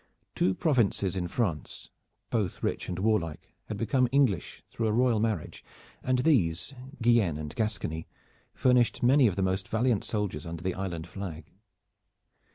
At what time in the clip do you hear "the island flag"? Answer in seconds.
10.63-11.51